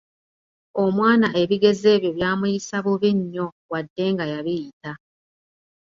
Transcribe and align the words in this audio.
Omwana 0.83 1.27
ebigezo 1.41 1.87
ebyo 1.95 2.09
byamuyisa 2.17 2.75
bubi 2.85 3.09
nnyo 3.17 3.45
wadde 3.71 4.05
nga 4.13 4.25
yabiyita. 4.31 4.91